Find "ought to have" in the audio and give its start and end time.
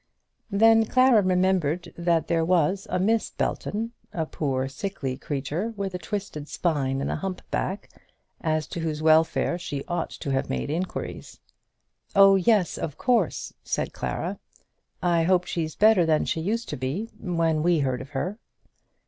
9.87-10.49